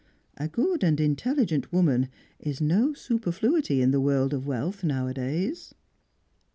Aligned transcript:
A 0.37 0.47
good 0.47 0.83
and 0.83 0.99
intelligent 0.99 1.71
woman 1.71 2.09
is 2.39 2.59
no 2.59 2.93
superfluity 2.95 3.83
in 3.83 3.91
the 3.91 4.01
world 4.01 4.33
of 4.33 4.47
wealth 4.47 4.83
nowadays." 4.83 5.75